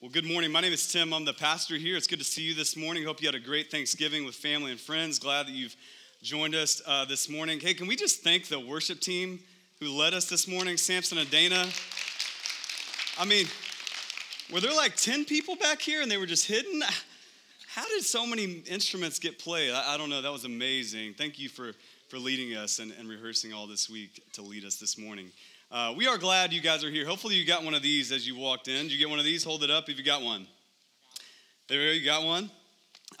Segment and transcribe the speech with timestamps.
[0.00, 0.52] Well, good morning.
[0.52, 1.12] My name is Tim.
[1.12, 1.96] I'm the pastor here.
[1.96, 3.02] It's good to see you this morning.
[3.02, 5.18] Hope you had a great Thanksgiving with family and friends.
[5.18, 5.74] Glad that you've
[6.22, 7.58] joined us uh, this morning.
[7.58, 9.40] Hey, can we just thank the worship team
[9.80, 11.66] who led us this morning, Samson and Dana?
[13.18, 13.46] I mean,
[14.52, 16.80] were there like 10 people back here and they were just hidden?
[17.66, 19.72] How did so many instruments get played?
[19.72, 20.22] I, I don't know.
[20.22, 21.14] That was amazing.
[21.14, 21.72] Thank you for,
[22.06, 25.32] for leading us and, and rehearsing all this week to lead us this morning.
[25.70, 27.06] Uh, we are glad you guys are here.
[27.06, 28.84] Hopefully, you got one of these as you walked in.
[28.84, 29.44] Did you get one of these?
[29.44, 30.46] Hold it up if you got one.
[31.68, 31.92] There you go.
[31.92, 32.50] You got one.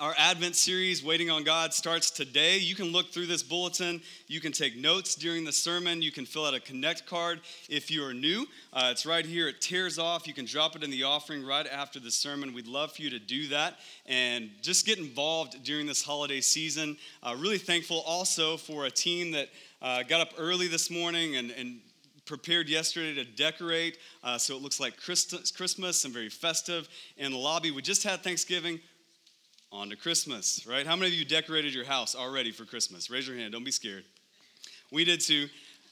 [0.00, 2.56] Our Advent series, Waiting on God, starts today.
[2.56, 4.00] You can look through this bulletin.
[4.28, 6.00] You can take notes during the sermon.
[6.00, 8.46] You can fill out a connect card if you are new.
[8.72, 9.48] Uh, it's right here.
[9.48, 10.26] It tears off.
[10.26, 12.54] You can drop it in the offering right after the sermon.
[12.54, 16.96] We'd love for you to do that and just get involved during this holiday season.
[17.22, 19.48] Uh, really thankful also for a team that
[19.82, 21.80] uh, got up early this morning and, and
[22.28, 27.38] prepared yesterday to decorate uh, so it looks like Christmas and very festive in the
[27.38, 27.72] lobby.
[27.72, 28.80] We just had Thanksgiving.
[29.70, 30.86] On to Christmas, right?
[30.86, 33.10] How many of you decorated your house already for Christmas?
[33.10, 33.52] Raise your hand.
[33.52, 34.02] Don't be scared.
[34.90, 35.46] We did too.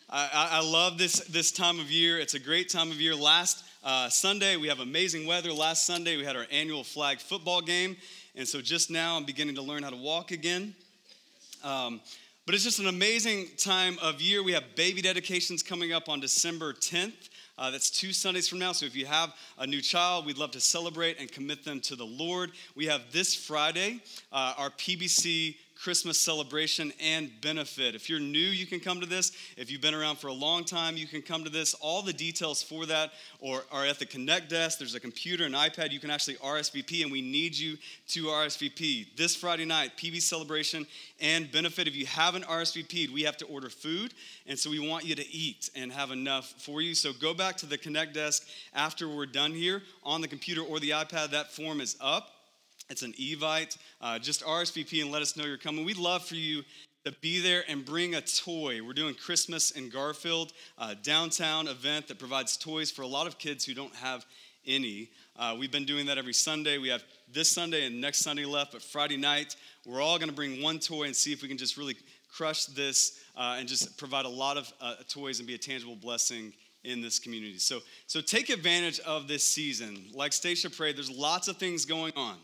[0.08, 2.18] I, I love this this time of year.
[2.18, 3.14] It's a great time of year.
[3.14, 5.52] Last uh, Sunday we have amazing weather.
[5.52, 7.98] Last Sunday we had our annual flag football game,
[8.34, 10.74] and so just now I'm beginning to learn how to walk again.
[11.62, 12.00] Um,
[12.46, 14.40] but it's just an amazing time of year.
[14.40, 17.28] We have baby dedications coming up on December 10th.
[17.58, 18.70] Uh, that's two Sundays from now.
[18.70, 21.96] So if you have a new child, we'd love to celebrate and commit them to
[21.96, 22.52] the Lord.
[22.76, 25.56] We have this Friday uh, our PBC
[25.86, 27.94] Christmas celebration and benefit.
[27.94, 29.30] If you're new, you can come to this.
[29.56, 31.74] If you've been around for a long time, you can come to this.
[31.74, 34.80] All the details for that are at the Connect desk.
[34.80, 35.92] There's a computer, an iPad.
[35.92, 37.78] You can actually RSVP, and we need you
[38.08, 39.16] to RSVP.
[39.16, 40.88] This Friday night, PB celebration
[41.20, 41.86] and benefit.
[41.86, 44.12] If you haven't RSVP'd, we have to order food,
[44.48, 46.96] and so we want you to eat and have enough for you.
[46.96, 50.80] So go back to the Connect desk after we're done here on the computer or
[50.80, 51.30] the iPad.
[51.30, 52.32] That form is up.
[52.88, 53.76] It's an Evite.
[54.00, 55.84] Uh, just RSVP and let us know you're coming.
[55.84, 56.62] We'd love for you
[57.04, 58.80] to be there and bring a toy.
[58.84, 63.38] We're doing Christmas in Garfield, a downtown event that provides toys for a lot of
[63.38, 64.24] kids who don't have
[64.66, 65.10] any.
[65.36, 66.78] Uh, we've been doing that every Sunday.
[66.78, 67.02] We have
[67.32, 70.78] this Sunday and next Sunday left, but Friday night, we're all going to bring one
[70.78, 71.96] toy and see if we can just really
[72.32, 75.96] crush this uh, and just provide a lot of uh, toys and be a tangible
[75.96, 76.52] blessing
[76.84, 77.58] in this community.
[77.58, 80.06] So, so take advantage of this season.
[80.12, 82.36] Like Stacia prayed, there's lots of things going on.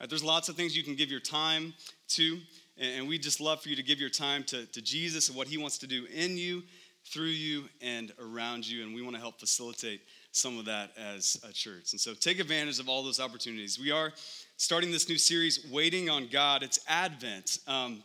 [0.00, 1.74] Right, there's lots of things you can give your time
[2.08, 2.38] to,
[2.78, 5.48] and we just love for you to give your time to, to Jesus and what
[5.48, 6.62] he wants to do in you,
[7.04, 8.84] through you, and around you.
[8.84, 11.92] And we want to help facilitate some of that as a church.
[11.92, 13.78] And so take advantage of all those opportunities.
[13.78, 14.12] We are
[14.56, 16.62] starting this new series, Waiting on God.
[16.62, 17.58] It's Advent.
[17.66, 18.04] Um,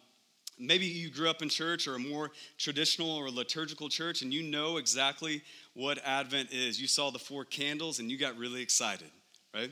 [0.57, 4.41] maybe you grew up in church or a more traditional or liturgical church, and you
[4.41, 5.43] know exactly
[5.75, 6.81] what Advent is.
[6.81, 9.11] You saw the four candles and you got really excited,
[9.53, 9.71] right?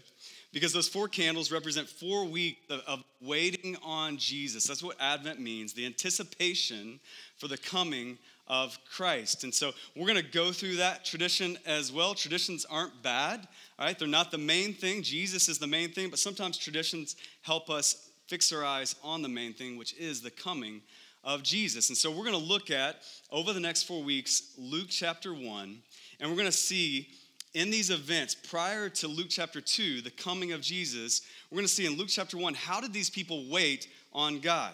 [0.53, 4.66] Because those four candles represent four weeks of, uh, of, waiting on Jesus.
[4.66, 7.00] That's what Advent means the anticipation
[7.38, 8.17] for the coming
[8.47, 9.44] of Christ.
[9.44, 12.13] And so we're going to go through that tradition as well.
[12.13, 13.47] Traditions aren't bad,
[13.79, 13.97] all right?
[13.97, 15.03] They're not the main thing.
[15.03, 19.29] Jesus is the main thing, but sometimes traditions help us fix our eyes on the
[19.29, 20.81] main thing, which is the coming
[21.23, 21.89] of Jesus.
[21.89, 22.97] And so we're going to look at,
[23.31, 25.78] over the next four weeks, Luke chapter 1,
[26.19, 27.09] and we're going to see
[27.53, 31.73] in these events prior to Luke chapter 2, the coming of Jesus, we're going to
[31.73, 34.73] see in Luke chapter 1, how did these people wait on God?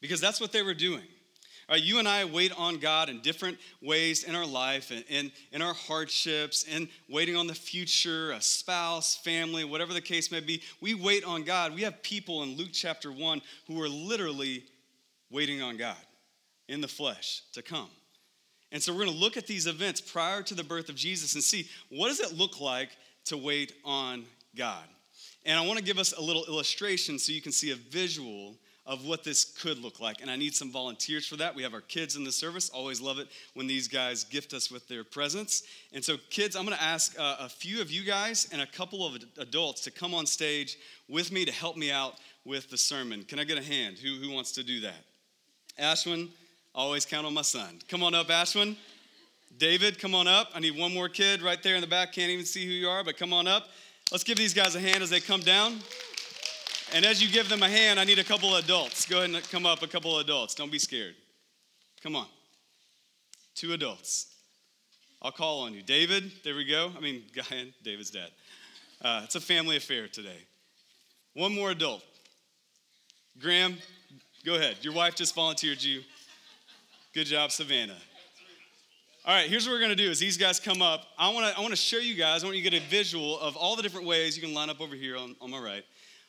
[0.00, 1.04] Because that's what they were doing.
[1.68, 5.30] Right, you and I wait on God in different ways in our life and in,
[5.52, 10.40] in our hardships in waiting on the future, a spouse, family, whatever the case may
[10.40, 10.62] be.
[10.80, 11.74] We wait on God.
[11.74, 14.64] We have people in Luke chapter 1 who are literally
[15.30, 15.98] waiting on God
[16.68, 17.90] in the flesh to come.
[18.70, 21.34] And so we're going to look at these events prior to the birth of Jesus
[21.34, 22.90] and see what does it look like
[23.26, 24.24] to wait on
[24.56, 24.84] God.
[25.44, 28.56] And I want to give us a little illustration so you can see a visual
[28.88, 30.22] of what this could look like.
[30.22, 31.54] And I need some volunteers for that.
[31.54, 32.70] We have our kids in the service.
[32.70, 35.64] Always love it when these guys gift us with their presents.
[35.92, 38.66] And so, kids, I'm going to ask uh, a few of you guys and a
[38.66, 42.14] couple of adults to come on stage with me to help me out
[42.46, 43.24] with the sermon.
[43.24, 43.98] Can I get a hand?
[43.98, 45.04] Who, who wants to do that?
[45.78, 46.30] Ashwin,
[46.78, 47.80] Always count on my son.
[47.88, 48.76] Come on up, Ashwin.
[49.58, 50.50] David, come on up.
[50.54, 52.12] I need one more kid right there in the back.
[52.12, 53.66] Can't even see who you are, but come on up.
[54.12, 55.80] Let's give these guys a hand as they come down.
[56.94, 59.06] And as you give them a hand, I need a couple of adults.
[59.06, 60.54] Go ahead and come up, a couple of adults.
[60.54, 61.16] Don't be scared.
[62.00, 62.26] Come on.
[63.56, 64.36] Two adults.
[65.20, 65.82] I'll call on you.
[65.82, 66.92] David, there we go.
[66.96, 68.30] I mean, Guyan, David's dad.
[69.02, 70.46] Uh, it's a family affair today.
[71.34, 72.04] One more adult.
[73.40, 73.78] Graham,
[74.44, 74.76] go ahead.
[74.82, 76.02] Your wife just volunteered you.
[77.14, 77.96] Good job, Savannah.
[79.24, 81.06] All right, here's what we're gonna do: is these guys come up.
[81.18, 82.42] I want to I want to show you guys.
[82.42, 84.68] I want you to get a visual of all the different ways you can line
[84.68, 85.84] up over here on, on my right,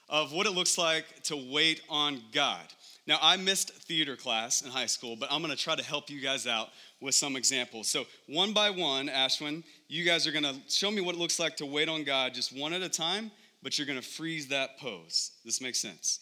[0.08, 2.64] of what it looks like to wait on God.
[3.08, 6.22] Now, I missed theater class in high school, but I'm gonna try to help you
[6.22, 6.70] guys out
[7.02, 7.90] with some examples.
[7.90, 11.58] So, one by one, Ashwin, you guys are gonna show me what it looks like
[11.58, 13.32] to wait on God just one at a time,
[13.62, 15.32] but you're gonna freeze that pose.
[15.44, 16.22] This makes sense.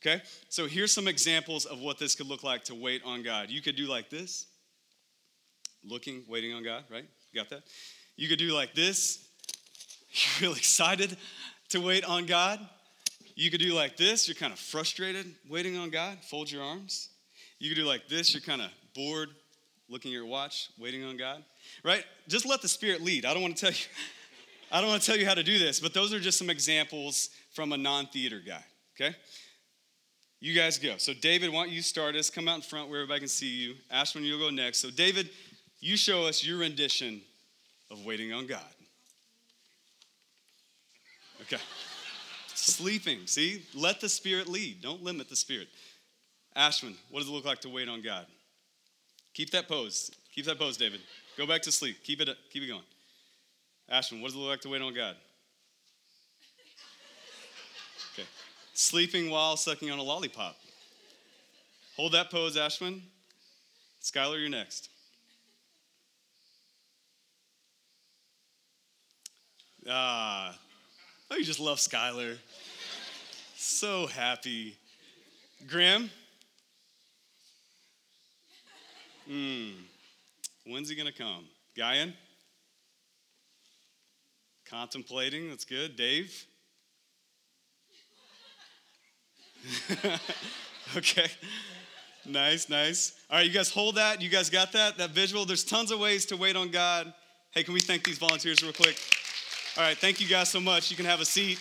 [0.00, 0.22] Okay?
[0.48, 3.50] So, here's some examples of what this could look like to wait on God.
[3.50, 4.46] You could do like this,
[5.84, 7.04] looking, waiting on God, right?
[7.32, 7.62] You got that?
[8.16, 9.26] You could do like this,
[10.10, 11.16] you're really excited
[11.70, 12.60] to wait on God.
[13.34, 17.10] You could do like this, you're kind of frustrated waiting on God, fold your arms.
[17.58, 19.30] You could do like this, you're kind of bored,
[19.88, 21.44] looking at your watch, waiting on God,
[21.84, 22.04] right?
[22.28, 23.24] Just let the Spirit lead.
[23.24, 23.86] I don't want to tell you,
[24.70, 26.50] I don't want to tell you how to do this, but those are just some
[26.50, 28.64] examples from a non-theater guy,
[28.96, 29.14] okay?
[30.40, 30.96] You guys go.
[30.98, 32.30] So David, why don't you start us?
[32.30, 33.74] Come out in front where everybody can see you.
[33.92, 34.78] Ashwin, you'll go next.
[34.78, 35.30] So David,
[35.80, 37.20] you show us your rendition
[37.90, 38.60] of waiting on God.
[41.42, 41.62] Okay.
[42.54, 43.64] Sleeping, see?
[43.74, 44.82] Let the Spirit lead.
[44.82, 45.68] Don't limit the Spirit.
[46.56, 48.26] Ashwin, what does it look like to wait on God?
[49.34, 50.10] Keep that pose.
[50.34, 51.00] Keep that pose, David.
[51.36, 52.04] Go back to sleep.
[52.04, 52.82] Keep it, keep it going.
[53.90, 55.16] Ashwin, what does it look like to wait on God?
[58.78, 60.56] Sleeping while sucking on a lollipop.
[61.96, 63.00] Hold that pose, Ashwin.
[64.00, 64.88] Skylar, you're next.
[69.90, 70.56] Ah,
[71.28, 72.36] oh, you just love Skylar.
[73.56, 74.76] So happy.
[75.66, 76.08] Graham?
[79.26, 79.70] Hmm.
[80.64, 81.46] When's he gonna come?
[81.76, 82.12] Guyan?
[84.70, 85.96] Contemplating, that's good.
[85.96, 86.46] Dave?
[90.96, 91.26] okay.
[92.24, 93.14] Nice, nice.
[93.30, 94.20] All right, you guys hold that.
[94.20, 94.98] You guys got that?
[94.98, 95.44] That visual?
[95.44, 97.12] There's tons of ways to wait on God.
[97.52, 99.00] Hey, can we thank these volunteers real quick?
[99.76, 100.90] All right, thank you guys so much.
[100.90, 101.58] You can have a seat.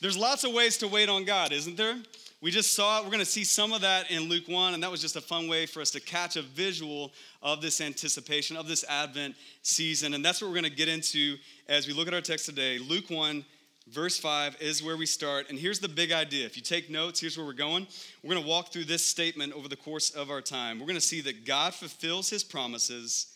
[0.00, 1.96] There's lots of ways to wait on God, isn't there?
[2.40, 3.04] We just saw it.
[3.04, 5.20] We're going to see some of that in Luke 1, and that was just a
[5.20, 7.12] fun way for us to catch a visual
[7.42, 10.14] of this anticipation, of this Advent season.
[10.14, 11.36] And that's what we're going to get into
[11.68, 12.78] as we look at our text today.
[12.78, 13.44] Luke 1,
[13.90, 15.48] verse 5 is where we start.
[15.48, 16.46] And here's the big idea.
[16.46, 17.86] If you take notes, here's where we're going.
[18.22, 20.78] We're going to walk through this statement over the course of our time.
[20.78, 23.34] We're going to see that God fulfills his promises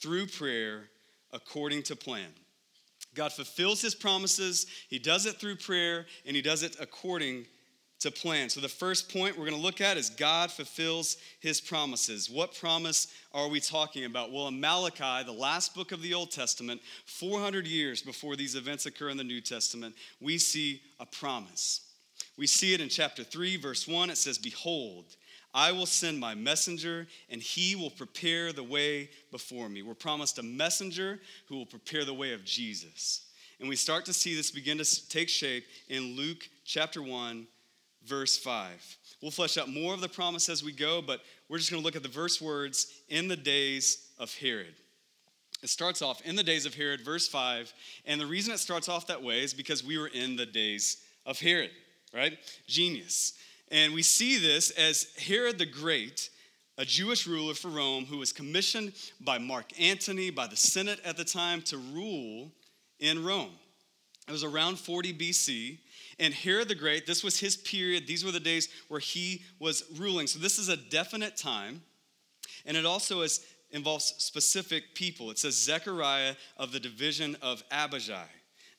[0.00, 0.88] through prayer
[1.32, 2.28] according to plan.
[3.14, 7.46] God fulfills his promises, he does it through prayer, and he does it according
[8.00, 8.50] to plan.
[8.50, 12.28] So, the first point we're going to look at is God fulfills his promises.
[12.28, 14.32] What promise are we talking about?
[14.32, 18.86] Well, in Malachi, the last book of the Old Testament, 400 years before these events
[18.86, 21.80] occur in the New Testament, we see a promise.
[22.36, 24.10] We see it in chapter 3, verse 1.
[24.10, 25.16] It says, Behold,
[25.54, 29.82] I will send my messenger, and he will prepare the way before me.
[29.82, 33.22] We're promised a messenger who will prepare the way of Jesus.
[33.58, 37.46] And we start to see this begin to take shape in Luke chapter 1,
[38.06, 38.96] verse 5.
[39.22, 41.84] We'll flesh out more of the promise as we go, but we're just going to
[41.84, 44.74] look at the verse words in the days of Herod.
[45.62, 47.72] It starts off in the days of Herod, verse 5.
[48.04, 50.98] And the reason it starts off that way is because we were in the days
[51.24, 51.70] of Herod,
[52.14, 52.38] right?
[52.66, 53.32] Genius.
[53.70, 56.30] And we see this as Herod the Great,
[56.78, 61.16] a Jewish ruler for Rome who was commissioned by Mark Antony, by the Senate at
[61.16, 62.52] the time, to rule
[63.00, 63.52] in Rome.
[64.28, 65.78] It was around 40 BC.
[66.18, 68.06] And Herod the Great, this was his period.
[68.06, 70.26] These were the days where he was ruling.
[70.26, 71.82] So this is a definite time.
[72.64, 75.30] And it also is, involves specific people.
[75.30, 78.24] It says Zechariah of the division of Abijah.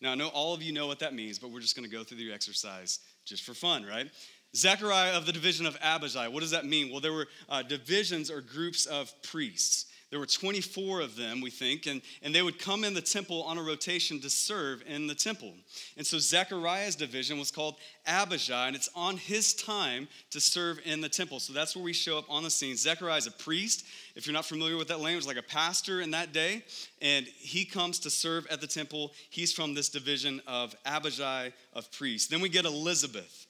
[0.02, 1.96] Now, I know all of you know what that means, but we're just going to
[1.96, 4.10] go through the exercise just for fun, right?
[4.56, 6.30] Zechariah of the division of Abijah.
[6.32, 6.92] What does that mean?
[6.92, 9.86] Well, there were uh, divisions or groups of priests.
[10.10, 13.44] There were 24 of them, we think, and, and they would come in the temple
[13.44, 15.54] on a rotation to serve in the temple.
[15.98, 21.02] And so Zechariah's division was called Abijah, and it's on his time to serve in
[21.02, 21.42] the temple.
[21.42, 22.78] So that's where we show up on the scene.
[22.78, 23.86] Zechariah is a priest.
[24.16, 26.64] If you're not familiar with that language, like a pastor in that day,
[27.02, 29.12] and he comes to serve at the temple.
[29.30, 32.30] He's from this division of Abijah of priests.
[32.30, 33.46] Then we get Elizabeth.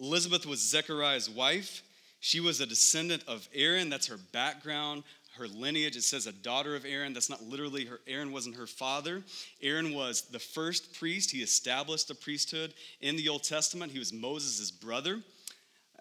[0.00, 1.82] Elizabeth was Zechariah's wife.
[2.20, 3.90] She was a descendant of Aaron.
[3.90, 5.02] That's her background,
[5.38, 5.96] her lineage.
[5.96, 7.12] It says a daughter of Aaron.
[7.12, 8.00] That's not literally her.
[8.06, 9.22] Aaron wasn't her father.
[9.62, 11.30] Aaron was the first priest.
[11.30, 13.92] He established the priesthood in the Old Testament.
[13.92, 15.22] He was Moses' brother.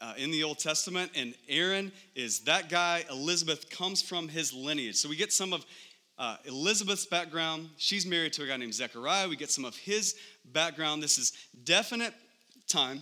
[0.02, 3.06] Uh, in the Old Testament, and Aaron is that guy.
[3.10, 4.96] Elizabeth comes from his lineage.
[4.96, 5.66] So we get some of
[6.18, 7.70] uh, Elizabeth's background.
[7.78, 9.30] She's married to a guy named Zechariah.
[9.30, 11.02] We get some of his background.
[11.02, 11.32] This is
[11.64, 12.14] definite
[12.68, 13.02] time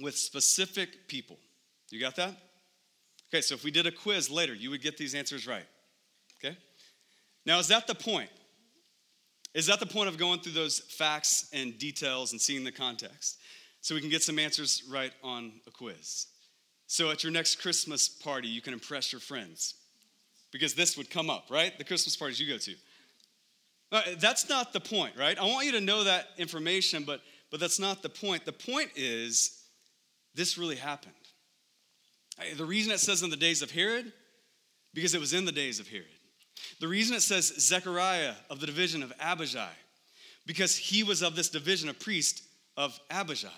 [0.00, 1.38] with specific people.
[1.90, 2.34] You got that?
[3.32, 5.64] Okay, so if we did a quiz later, you would get these answers right.
[6.44, 6.54] Okay?
[7.46, 8.28] Now, is that the point?
[9.54, 13.38] Is that the point of going through those facts and details and seeing the context?
[13.80, 16.26] So we can get some answers right on a quiz.
[16.86, 19.76] So at your next Christmas party, you can impress your friends.
[20.52, 21.76] Because this would come up, right?
[21.78, 22.74] The Christmas parties you go to.
[23.90, 25.38] Uh, that's not the point, right?
[25.38, 28.44] I want you to know that information, but, but that's not the point.
[28.44, 29.64] The point is
[30.34, 31.14] this really happened.
[32.56, 34.12] The reason it says in the days of Herod,
[34.94, 36.06] because it was in the days of Herod.
[36.80, 39.70] The reason it says Zechariah of the division of Abijah,
[40.46, 42.42] because he was of this division, a priest
[42.76, 43.52] of Abijah.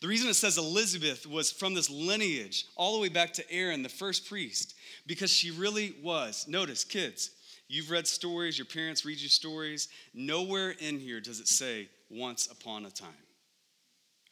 [0.00, 3.82] The reason it says Elizabeth was from this lineage all the way back to Aaron,
[3.82, 4.74] the first priest,
[5.06, 6.46] because she really was.
[6.46, 7.30] Notice, kids,
[7.66, 9.88] you've read stories, your parents read you stories.
[10.14, 13.08] Nowhere in here does it say once upon a time.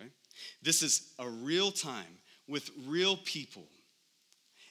[0.01, 0.11] Okay?
[0.63, 3.65] This is a real time with real people.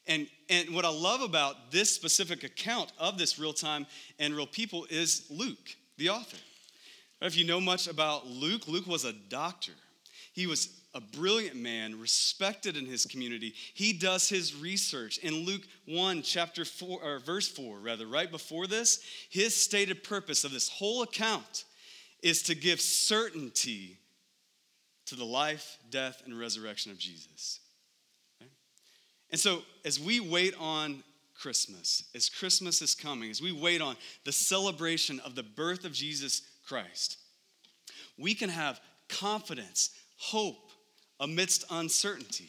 [0.07, 3.87] And, and what I love about this specific account of this real time
[4.19, 6.37] and real people is Luke, the author.
[7.21, 9.71] If you know much about Luke, Luke was a doctor.
[10.33, 13.53] He was a brilliant man, respected in his community.
[13.73, 15.17] He does his research.
[15.17, 20.43] In Luke 1, chapter 4, or verse 4, rather, right before this, his stated purpose
[20.43, 21.65] of this whole account
[22.21, 23.97] is to give certainty
[25.07, 27.59] to the life, death, and resurrection of Jesus.
[29.35, 31.03] And so, as we wait on
[31.37, 35.91] Christmas, as Christmas is coming, as we wait on the celebration of the birth of
[35.91, 37.17] Jesus Christ,
[38.17, 40.71] we can have confidence, hope,
[41.19, 42.47] amidst uncertainty.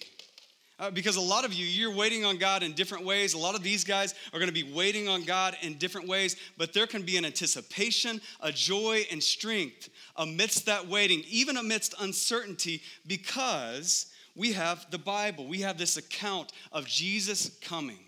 [0.79, 3.35] Uh, because a lot of you, you're waiting on God in different ways.
[3.35, 6.37] A lot of these guys are going to be waiting on God in different ways,
[6.57, 11.97] but there can be an anticipation, a joy, and strength amidst that waiting, even amidst
[11.99, 15.47] uncertainty, because we have the Bible.
[15.47, 17.99] We have this account of Jesus coming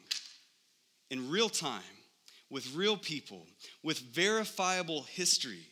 [1.11, 1.83] in real time,
[2.51, 3.47] with real people,
[3.83, 5.67] with verifiable history.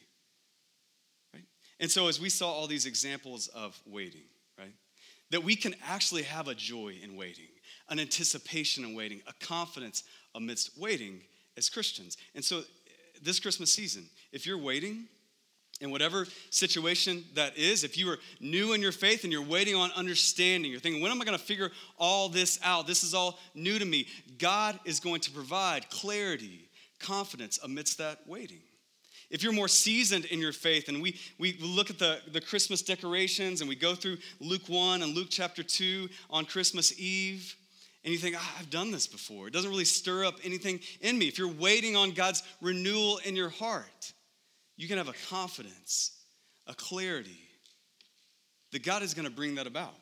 [1.35, 1.45] Right?
[1.79, 4.25] And so, as we saw all these examples of waiting,
[4.59, 4.73] right,
[5.31, 7.49] that we can actually have a joy in waiting,
[7.91, 11.21] an anticipation in waiting, a confidence amidst waiting
[11.59, 12.17] as Christians.
[12.35, 12.63] And so, eh,
[13.23, 15.09] this Christmas season, if you're waiting,
[15.81, 19.75] in whatever situation that is, if you are new in your faith and you're waiting
[19.75, 22.87] on understanding, you're thinking, when am I going to figure all this out?
[22.87, 24.07] This is all new to me.
[24.39, 26.69] God is going to provide clarity,
[26.99, 28.61] confidence amidst that waiting.
[29.29, 32.81] If you're more seasoned in your faith, and we, we look at the, the Christmas
[32.81, 37.57] decorations and we go through Luke 1 and Luke chapter 2 on Christmas Eve,
[38.05, 39.49] and you think, oh, I've done this before.
[39.49, 41.27] It doesn't really stir up anything in me.
[41.27, 44.13] If you're waiting on God's renewal in your heart,
[44.77, 46.13] you can have a confidence,
[46.67, 47.41] a clarity
[48.73, 49.95] that God is going to bring that about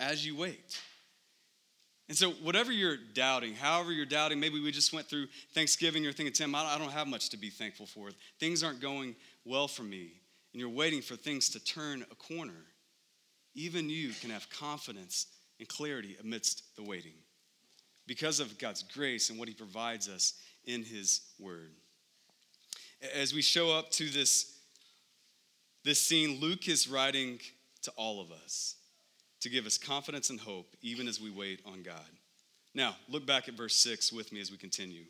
[0.00, 0.80] as you wait.
[2.08, 6.12] And so, whatever you're doubting, however you're doubting, maybe we just went through Thanksgiving, you're
[6.12, 8.10] thinking, Tim, I don't have much to be thankful for.
[8.38, 10.12] Things aren't going well for me,
[10.52, 12.64] and you're waiting for things to turn a corner.
[13.54, 15.26] Even you can have confidence
[15.58, 17.14] and clarity amidst the waiting
[18.06, 21.72] because of God's grace and what He provides us in His Word.
[23.14, 24.56] As we show up to this,
[25.84, 27.38] this scene, Luke is writing
[27.82, 28.76] to all of us
[29.40, 32.10] to give us confidence and hope even as we wait on God.
[32.74, 35.04] Now, look back at verse 6 with me as we continue.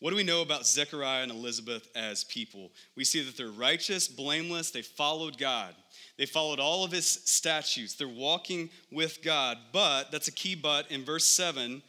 [0.00, 2.70] What do we know about Zechariah and Elizabeth as people?
[2.96, 5.74] We see that they're righteous, blameless, they followed God.
[6.16, 7.94] They followed all of his statutes.
[7.94, 9.58] They're walking with God.
[9.72, 11.82] But, that's a key but, in verse 7,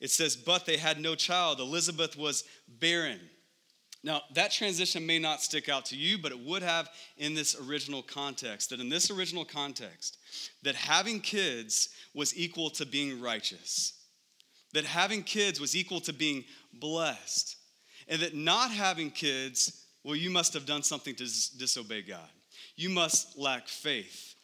[0.00, 1.60] it says, But they had no child.
[1.60, 3.20] Elizabeth was barren.
[4.06, 7.56] Now, that transition may not stick out to you, but it would have in this
[7.60, 8.70] original context.
[8.70, 10.18] That in this original context,
[10.62, 13.94] that having kids was equal to being righteous,
[14.74, 17.56] that having kids was equal to being blessed,
[18.06, 22.30] and that not having kids, well, you must have done something to dis- disobey God.
[22.76, 24.35] You must lack faith.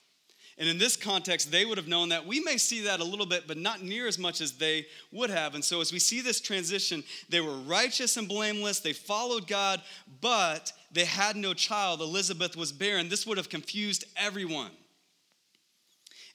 [0.59, 2.27] And in this context, they would have known that.
[2.27, 5.31] We may see that a little bit, but not near as much as they would
[5.31, 5.55] have.
[5.55, 8.81] And so, as we see this transition, they were righteous and blameless.
[8.81, 9.81] They followed God,
[10.21, 12.01] but they had no child.
[12.01, 13.09] Elizabeth was barren.
[13.09, 14.71] This would have confused everyone.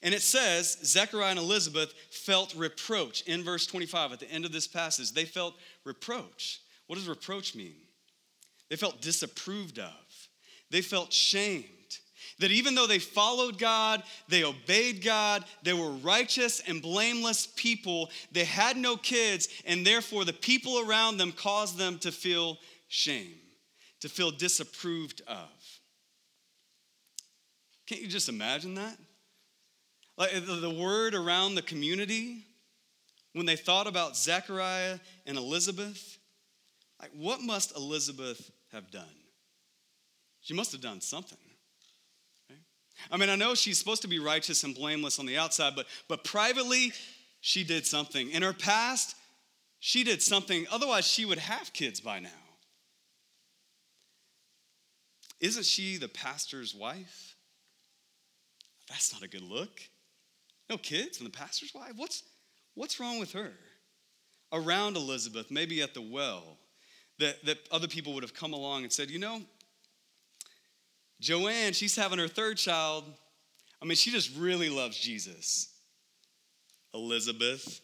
[0.02, 4.52] And it says Zechariah and Elizabeth felt reproach in verse 25 at the end of
[4.52, 5.12] this passage.
[5.12, 6.60] They felt reproach.
[6.86, 7.74] What does reproach mean?
[8.68, 10.28] They felt disapproved of,
[10.70, 11.64] they felt shame.
[12.38, 18.10] That even though they followed God, they obeyed God, they were righteous and blameless people,
[18.30, 23.34] they had no kids, and therefore the people around them caused them to feel shame,
[24.00, 25.48] to feel disapproved of.
[27.86, 28.96] Can't you just imagine that?
[30.16, 32.44] Like the word around the community
[33.32, 36.18] when they thought about Zechariah and Elizabeth,
[37.00, 39.04] like what must Elizabeth have done?
[40.40, 41.38] She must have done something.
[43.10, 45.86] I mean, I know she's supposed to be righteous and blameless on the outside, but,
[46.08, 46.92] but privately,
[47.40, 48.30] she did something.
[48.30, 49.16] In her past,
[49.80, 52.30] she did something, otherwise, she would have kids by now.
[55.40, 57.36] Isn't she the pastor's wife?
[58.88, 59.80] That's not a good look.
[60.68, 61.92] No kids from the pastor's wife?
[61.96, 62.24] What's,
[62.74, 63.52] what's wrong with her?
[64.52, 66.58] Around Elizabeth, maybe at the well,
[67.18, 69.42] that, that other people would have come along and said, you know,
[71.20, 73.04] Joanne, she's having her third child.
[73.82, 75.68] I mean, she just really loves Jesus.
[76.94, 77.80] Elizabeth.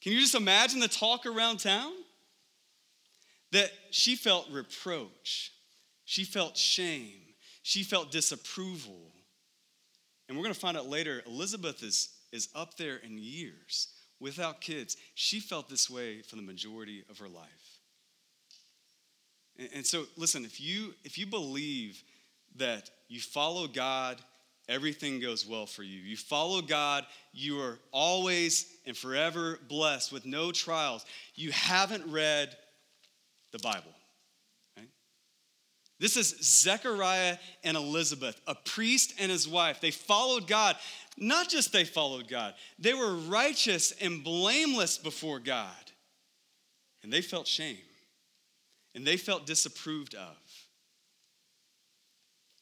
[0.00, 1.92] Can you just imagine the talk around town?
[3.52, 5.52] That she felt reproach,
[6.04, 7.20] she felt shame,
[7.62, 9.10] she felt disapproval.
[10.28, 13.88] And we're going to find out later, Elizabeth is, is up there in years
[14.20, 14.96] without kids.
[15.16, 17.69] She felt this way for the majority of her life.
[19.74, 22.02] And, so, listen, if you, if you believe
[22.56, 24.16] that you follow God,
[24.68, 26.00] everything goes well for you.
[26.00, 31.04] You follow God, you are always and forever blessed with no trials.
[31.34, 32.56] You haven't read
[33.52, 33.92] the Bible.
[35.98, 39.82] This is Zechariah and Elizabeth, a priest and his wife.
[39.82, 40.76] They followed God.
[41.18, 45.68] Not just they followed God, they were righteous and blameless before God.
[47.02, 47.76] And they felt shame
[48.94, 50.36] and they felt disapproved of.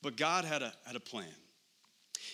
[0.02, 1.26] But God had a, had a plan.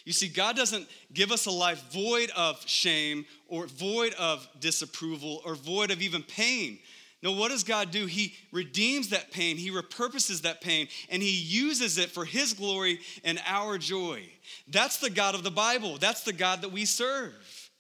[0.05, 5.41] You see, God doesn't give us a life void of shame or void of disapproval
[5.45, 6.79] or void of even pain.
[7.23, 8.05] No, what does God do?
[8.05, 13.01] He redeems that pain, He repurposes that pain, and He uses it for His glory
[13.25, 14.23] and our joy.
[14.69, 15.97] That's the God of the Bible.
[15.97, 17.71] That's the God that we serve.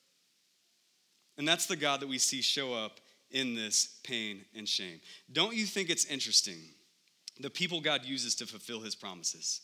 [1.37, 3.01] And that's the God that we see show up
[3.35, 5.01] in this pain and shame.
[5.31, 6.57] Don't you think it's interesting
[7.41, 9.61] the people God uses to fulfill His promises?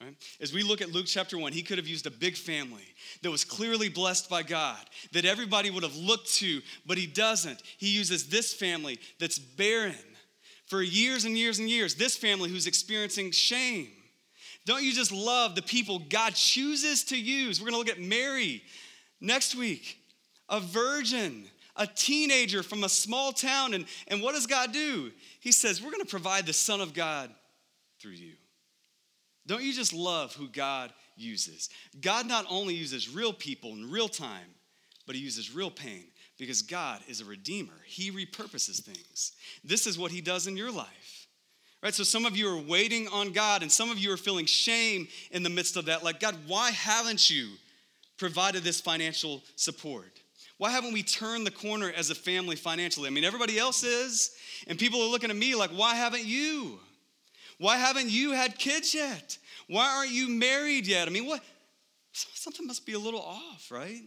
[0.00, 0.14] Right?
[0.40, 2.84] As we look at Luke chapter 1, he could have used a big family
[3.22, 4.78] that was clearly blessed by God,
[5.10, 7.60] that everybody would have looked to, but he doesn't.
[7.78, 9.96] He uses this family that's barren
[10.66, 13.88] for years and years and years, this family who's experiencing shame.
[14.66, 17.60] Don't you just love the people God chooses to use?
[17.60, 18.62] We're gonna look at Mary
[19.20, 19.98] next week,
[20.48, 21.46] a virgin,
[21.78, 23.72] a teenager from a small town.
[23.72, 25.10] And, and what does God do?
[25.40, 27.30] He says, We're gonna provide the Son of God
[28.00, 28.34] through you.
[29.46, 31.70] Don't you just love who God uses?
[32.00, 34.54] God not only uses real people in real time,
[35.06, 36.04] but He uses real pain
[36.38, 37.72] because God is a redeemer.
[37.86, 39.32] He repurposes things.
[39.64, 41.26] This is what He does in your life.
[41.82, 41.94] Right?
[41.94, 45.06] So some of you are waiting on God, and some of you are feeling shame
[45.30, 46.02] in the midst of that.
[46.02, 47.50] Like, God, why haven't you
[48.18, 50.17] provided this financial support?
[50.58, 53.06] Why haven't we turned the corner as a family financially?
[53.06, 54.32] I mean, everybody else is,
[54.66, 56.80] and people are looking at me like, why haven't you?
[57.58, 59.38] Why haven't you had kids yet?
[59.68, 61.06] Why aren't you married yet?
[61.06, 61.42] I mean, what?
[62.12, 64.02] Something must be a little off, right?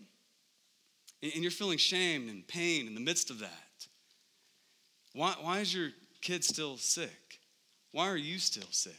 [1.22, 3.88] And you're feeling shame and pain in the midst of that.
[5.14, 5.90] Why, why is your
[6.22, 7.40] kid still sick?
[7.92, 8.94] Why are you still sick?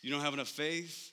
[0.00, 1.11] You don't have enough faith?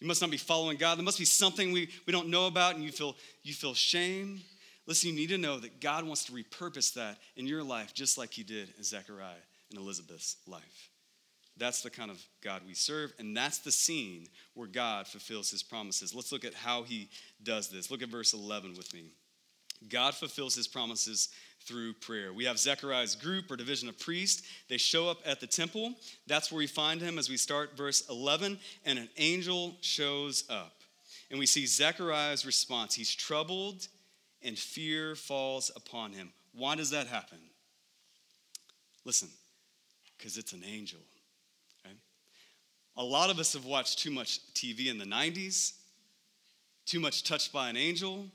[0.00, 0.96] You must not be following God.
[0.96, 4.40] There must be something we, we don't know about and you feel, you feel shame.
[4.86, 8.16] Listen, you need to know that God wants to repurpose that in your life just
[8.16, 9.34] like he did in Zechariah
[9.70, 10.90] and Elizabeth's life.
[11.56, 15.62] That's the kind of God we serve, and that's the scene where God fulfills his
[15.62, 16.14] promises.
[16.14, 17.10] Let's look at how he
[17.42, 17.90] does this.
[17.90, 19.12] Look at verse 11 with me.
[19.88, 21.28] God fulfills his promises
[21.64, 22.32] through prayer.
[22.32, 24.42] We have Zechariah's group or division of priests.
[24.68, 25.94] They show up at the temple.
[26.26, 30.74] That's where we find him as we start verse 11, and an angel shows up.
[31.30, 32.94] And we see Zechariah's response.
[32.94, 33.86] He's troubled,
[34.42, 36.32] and fear falls upon him.
[36.52, 37.38] Why does that happen?
[39.04, 39.28] Listen,
[40.16, 41.00] because it's an angel.
[42.96, 45.72] A lot of us have watched too much TV in the 90s,
[46.84, 48.26] too much Touched by an Angel.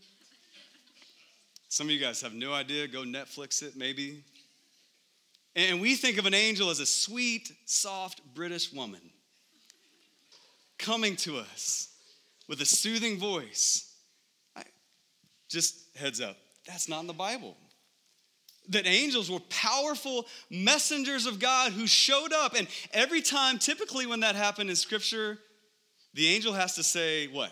[1.69, 2.88] Some of you guys have no idea.
[2.88, 4.23] Go Netflix it, maybe.
[5.56, 9.01] And we think of an angel as a sweet, soft British woman
[10.78, 11.89] coming to us
[12.47, 13.93] with a soothing voice.
[14.56, 14.63] I,
[15.49, 17.56] just heads up, that's not in the Bible
[18.69, 22.56] that angels were powerful messengers of God who showed up.
[22.56, 25.38] And every time, typically when that happened in scripture,
[26.13, 27.51] the angel has to say, What?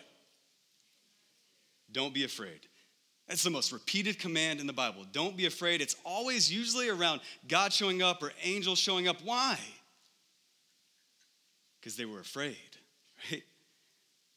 [1.92, 2.62] Don't be afraid.
[3.34, 5.08] That's the most repeated command in the Bible.
[5.12, 5.82] Don't be afraid.
[5.82, 9.24] It's always usually around God showing up or angels showing up.
[9.24, 9.58] Why?
[11.80, 12.60] Because they were afraid,
[13.32, 13.42] right?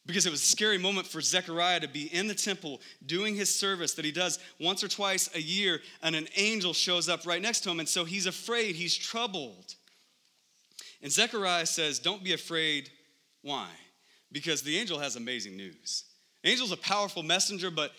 [0.07, 3.55] because it was a scary moment for Zechariah to be in the temple doing his
[3.55, 7.43] service that he does once or twice a year, and an angel shows up right
[7.43, 7.81] next to him.
[7.81, 9.75] And so he's afraid, he's troubled.
[11.03, 12.89] And Zechariah says, Don't be afraid.
[13.43, 13.69] Why?
[14.33, 16.05] Because the angel has amazing news.
[16.43, 17.93] angel's a powerful messenger, but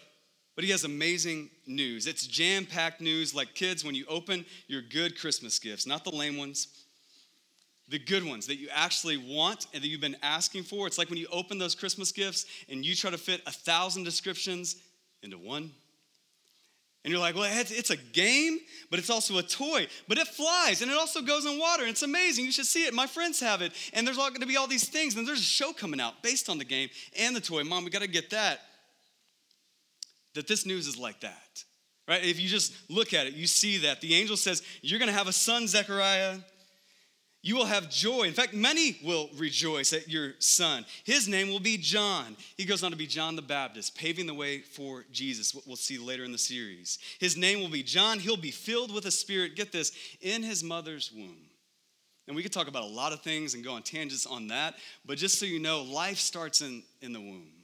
[0.57, 2.07] but he has amazing news.
[2.07, 6.09] It's jam packed news, like kids, when you open your good Christmas gifts, not the
[6.09, 6.69] lame ones,
[7.89, 10.87] the good ones that you actually want and that you've been asking for.
[10.87, 14.03] It's like when you open those Christmas gifts and you try to fit a thousand
[14.03, 14.77] descriptions
[15.21, 15.69] into one.
[17.03, 18.57] And you're like, well, it's a game,
[18.89, 19.85] but it's also a toy.
[20.07, 21.83] But it flies and it also goes in water.
[21.83, 22.45] And it's amazing.
[22.45, 22.95] You should see it.
[22.95, 23.73] My friends have it.
[23.93, 25.15] And there's all going to be all these things.
[25.15, 27.63] And there's a show coming out based on the game and the toy.
[27.63, 28.61] Mom, we got to get that.
[30.37, 31.63] That this news is like that,
[32.07, 32.23] right?
[32.23, 34.01] If you just look at it, you see that.
[34.01, 36.37] The angel says, You're going to have a son, Zechariah.
[37.41, 38.23] You will have joy.
[38.23, 40.85] In fact, many will rejoice at your son.
[41.05, 42.35] His name will be John.
[42.55, 45.55] He goes on to be John the Baptist, paving the way for Jesus.
[45.55, 46.99] What we'll see later in the series.
[47.19, 48.19] His name will be John.
[48.19, 51.37] He'll be filled with a Spirit, get this, in his mother's womb.
[52.27, 54.75] And we could talk about a lot of things and go on tangents on that,
[55.03, 57.56] but just so you know, life starts in, in the womb.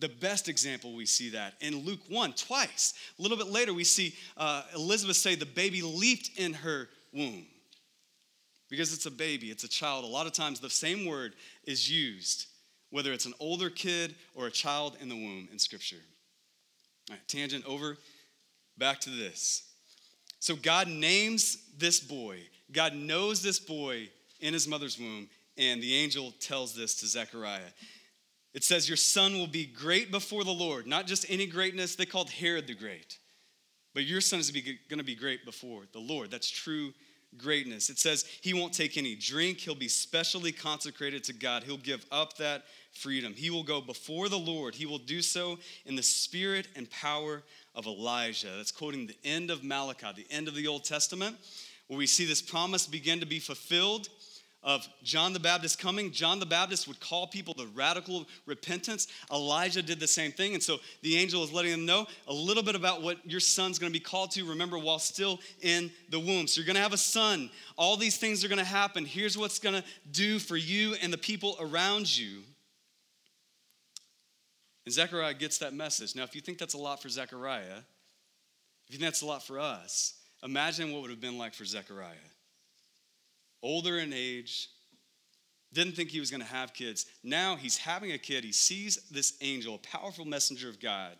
[0.00, 2.94] The best example we see that in Luke 1, twice.
[3.18, 7.46] A little bit later, we see uh, Elizabeth say the baby leaped in her womb
[8.68, 10.04] because it's a baby, it's a child.
[10.04, 11.34] A lot of times the same word
[11.64, 12.46] is used,
[12.90, 16.02] whether it's an older kid or a child in the womb in Scripture.
[17.10, 17.96] All right, tangent over,
[18.76, 19.64] back to this.
[20.40, 24.08] So God names this boy, God knows this boy
[24.40, 27.60] in his mother's womb, and the angel tells this to Zechariah.
[28.54, 30.86] It says, Your son will be great before the Lord.
[30.86, 33.18] Not just any greatness, they called Herod the Great.
[33.94, 36.30] But your son is going to be great before the Lord.
[36.30, 36.92] That's true
[37.36, 37.90] greatness.
[37.90, 41.62] It says he won't take any drink, he'll be specially consecrated to God.
[41.64, 43.34] He'll give up that freedom.
[43.34, 44.74] He will go before the Lord.
[44.74, 47.42] He will do so in the spirit and power
[47.74, 48.52] of Elijah.
[48.56, 51.36] That's quoting the end of Malachi, the end of the Old Testament,
[51.86, 54.08] where we see this promise begin to be fulfilled
[54.68, 56.12] of John the Baptist coming.
[56.12, 59.08] John the Baptist would call people to radical repentance.
[59.32, 60.52] Elijah did the same thing.
[60.52, 63.78] And so the angel is letting them know a little bit about what your son's
[63.78, 66.46] going to be called to, remember, while still in the womb.
[66.46, 67.48] So you're going to have a son.
[67.78, 69.06] All these things are going to happen.
[69.06, 72.42] Here's what's going to do for you and the people around you.
[74.84, 76.14] And Zechariah gets that message.
[76.14, 77.78] Now, if you think that's a lot for Zechariah,
[78.86, 81.54] if you think that's a lot for us, imagine what it would have been like
[81.54, 82.12] for Zechariah
[83.62, 84.68] older in age,
[85.72, 87.06] didn't think he was going to have kids.
[87.22, 88.44] Now he's having a kid.
[88.44, 91.16] He sees this angel, a powerful messenger of God.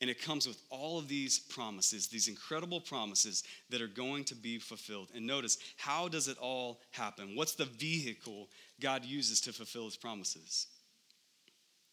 [0.00, 4.34] And it comes with all of these promises, these incredible promises that are going to
[4.34, 5.10] be fulfilled.
[5.14, 7.34] And notice, how does it all happen?
[7.34, 8.48] What's the vehicle
[8.80, 10.66] God uses to fulfill his promises?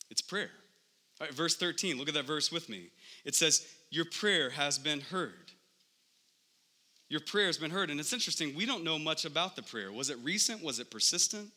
[0.10, 0.50] It's prayer.
[1.32, 2.90] Verse 13, look at that verse with me.
[3.24, 5.52] It says, Your prayer has been heard.
[7.12, 7.90] Your prayer has been heard.
[7.90, 9.92] And it's interesting, we don't know much about the prayer.
[9.92, 10.64] Was it recent?
[10.64, 11.50] Was it persistent?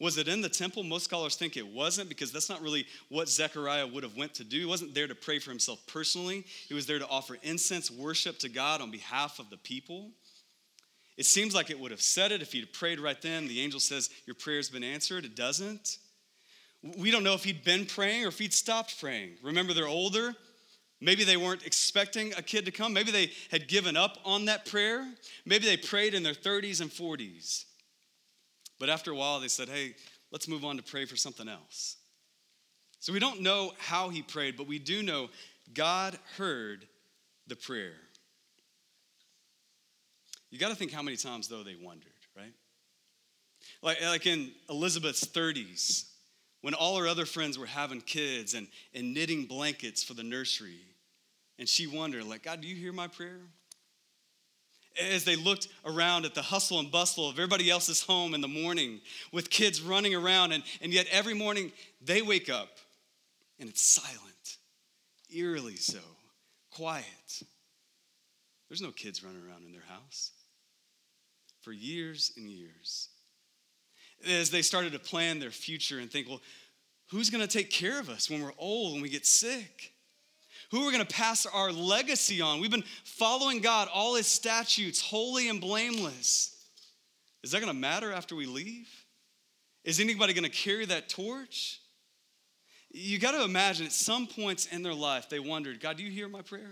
[0.00, 0.84] Was it in the temple?
[0.84, 4.44] Most scholars think it wasn't because that's not really what Zechariah would have went to
[4.44, 4.58] do.
[4.58, 6.46] He wasn't there to pray for himself personally.
[6.66, 10.12] He was there to offer incense worship to God on behalf of the people.
[11.18, 13.48] It seems like it would have said it if he'd prayed right then.
[13.48, 15.26] The angel says, Your prayer's been answered.
[15.26, 15.98] It doesn't.
[16.96, 19.32] We don't know if he'd been praying or if he'd stopped praying.
[19.42, 20.34] Remember, they're older.
[21.02, 22.92] Maybe they weren't expecting a kid to come.
[22.92, 25.04] Maybe they had given up on that prayer.
[25.44, 27.64] Maybe they prayed in their 30s and 40s.
[28.78, 29.96] But after a while, they said, hey,
[30.30, 31.96] let's move on to pray for something else.
[33.00, 35.28] So we don't know how he prayed, but we do know
[35.74, 36.86] God heard
[37.48, 37.94] the prayer.
[40.52, 42.52] You got to think how many times, though, they wondered, right?
[43.82, 46.11] Like, like in Elizabeth's 30s,
[46.62, 50.80] when all her other friends were having kids and, and knitting blankets for the nursery.
[51.58, 53.40] And she wondered, like, God, do you hear my prayer?
[55.00, 58.48] As they looked around at the hustle and bustle of everybody else's home in the
[58.48, 59.00] morning
[59.32, 62.68] with kids running around, and, and yet every morning they wake up
[63.58, 64.58] and it's silent,
[65.34, 66.00] eerily so,
[66.70, 67.42] quiet.
[68.68, 70.32] There's no kids running around in their house
[71.62, 73.08] for years and years.
[74.28, 76.40] As they started to plan their future and think, well,
[77.10, 79.92] who's going to take care of us when we're old, when we get sick?
[80.72, 82.58] who are we going to pass our legacy on.
[82.58, 86.56] We've been following God, all his statutes, holy and blameless.
[87.44, 88.88] Is that going to matter after we leave?
[89.84, 91.80] Is anybody going to carry that torch?
[92.90, 96.10] You got to imagine at some points in their life, they wondered, God, do you
[96.10, 96.70] hear my prayer?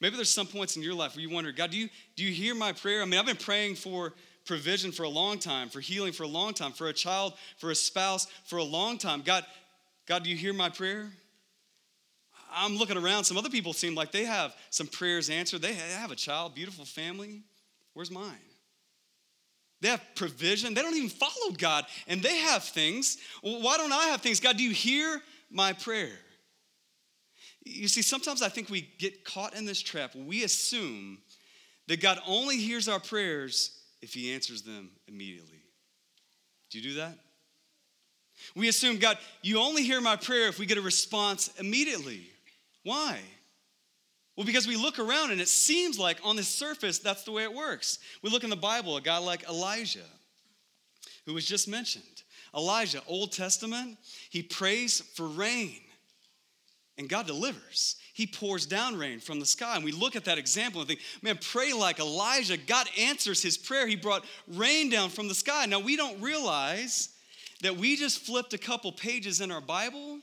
[0.00, 2.32] Maybe there's some points in your life where you wonder, God, do you, do you
[2.32, 3.02] hear my prayer?
[3.02, 6.28] I mean, I've been praying for, provision for a long time, for healing for a
[6.28, 9.22] long time, for a child, for a spouse for a long time.
[9.22, 9.44] God,
[10.06, 11.10] God, do you hear my prayer?
[12.54, 13.24] I'm looking around.
[13.24, 15.62] Some other people seem like they have some prayers answered.
[15.62, 17.42] They have a child, beautiful family.
[17.94, 18.38] Where's mine?
[19.80, 20.74] They have provision.
[20.74, 23.18] They don't even follow God, and they have things.
[23.42, 24.38] Why don't I have things?
[24.38, 26.12] God, do you hear my prayer?
[27.64, 30.14] You see, sometimes I think we get caught in this trap.
[30.14, 31.18] We assume
[31.88, 35.62] that God only hears our prayers if He answers them immediately.
[36.70, 37.18] Do you do that?
[38.54, 42.26] We assume, God, you only hear my prayer if we get a response immediately.
[42.82, 43.20] Why?
[44.36, 47.42] Well, because we look around and it seems like on the surface that's the way
[47.42, 47.98] it works.
[48.22, 50.00] We look in the Bible, a guy like Elijah,
[51.26, 52.04] who was just mentioned.
[52.54, 53.98] Elijah, Old Testament,
[54.30, 55.80] he prays for rain,
[56.98, 57.96] and God delivers.
[58.12, 59.76] He pours down rain from the sky.
[59.76, 62.56] And we look at that example and think, man, pray like Elijah.
[62.56, 63.86] God answers his prayer.
[63.86, 65.64] He brought rain down from the sky.
[65.66, 67.08] Now, we don't realize
[67.62, 70.20] that we just flipped a couple pages in our Bible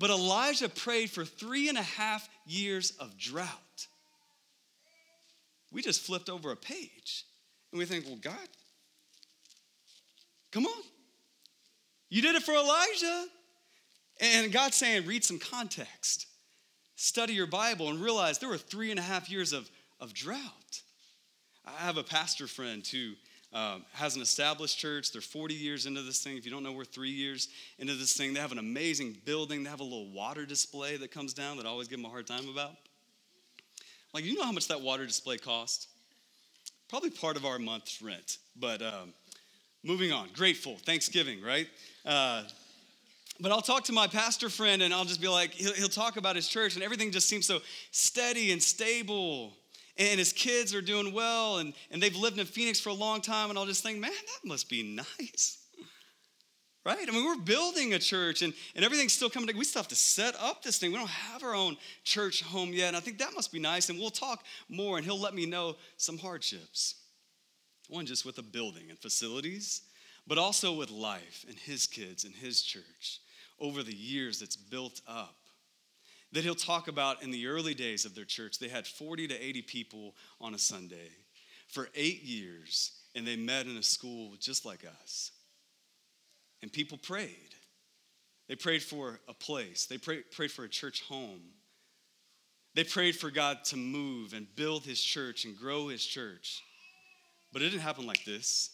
[0.00, 3.86] but Elijah prayed for three and a half years of drought.
[5.70, 7.26] We just flipped over a page
[7.70, 8.48] and we think, well, God,
[10.50, 10.82] come on.
[12.08, 13.26] You did it for Elijah.
[14.22, 16.26] And God's saying, read some context,
[17.00, 20.82] study your Bible, and realize there were three and a half years of, of drought.
[21.64, 23.12] I have a pastor friend who
[23.54, 25.10] um, has an established church.
[25.10, 26.36] They're 40 years into this thing.
[26.36, 28.34] If you don't know, we're three years into this thing.
[28.34, 29.64] They have an amazing building.
[29.64, 32.10] They have a little water display that comes down that I always give them a
[32.10, 32.72] hard time about.
[34.12, 35.88] Like, you know how much that water display cost?
[36.90, 38.38] Probably part of our month's rent.
[38.56, 39.14] But um,
[39.82, 40.28] moving on.
[40.34, 40.76] Grateful.
[40.76, 41.66] Thanksgiving, right?
[42.04, 42.42] Uh,
[43.40, 46.16] but I'll talk to my pastor friend and I'll just be like, he'll, he'll talk
[46.16, 49.54] about his church and everything just seems so steady and stable
[50.00, 53.20] and his kids are doing well and, and they've lived in Phoenix for a long
[53.20, 53.50] time.
[53.50, 55.58] And I'll just think, man, that must be nice.
[56.86, 57.06] Right?
[57.06, 59.54] I mean, we're building a church and, and everything's still coming.
[59.56, 60.92] We still have to set up this thing.
[60.92, 62.88] We don't have our own church home yet.
[62.88, 63.90] And I think that must be nice.
[63.90, 66.94] And we'll talk more and he'll let me know some hardships.
[67.88, 69.82] One, just with the building and facilities,
[70.26, 73.20] but also with life and his kids and his church
[73.60, 75.36] over the years that's built up
[76.32, 78.58] that he'll talk about in the early days of their church.
[78.58, 81.10] They had 40 to 80 people on a Sunday
[81.68, 85.32] for eight years, and they met in a school just like us.
[86.62, 87.54] And people prayed.
[88.48, 91.40] They prayed for a place, they prayed, prayed for a church home.
[92.74, 96.62] They prayed for God to move and build his church and grow his church.
[97.52, 98.70] But it didn't happen like this.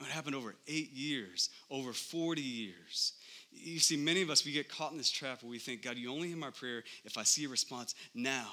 [0.00, 3.14] It happened over eight years, over 40 years.
[3.50, 5.96] You see, many of us, we get caught in this trap where we think, God,
[5.96, 8.48] you only hear my prayer if I see a response now.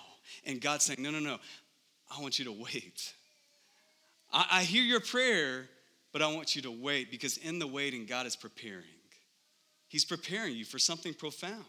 [0.45, 1.37] And God's saying, no, no, no,
[2.15, 3.13] I want you to wait.
[4.33, 5.69] I, I hear your prayer,
[6.11, 8.83] but I want you to wait because in the waiting, God is preparing.
[9.87, 11.63] He's preparing you for something profound.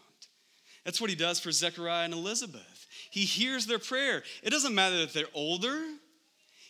[0.83, 2.87] That's what he does for Zechariah and Elizabeth.
[3.11, 4.23] He hears their prayer.
[4.41, 5.79] It doesn't matter that they're older,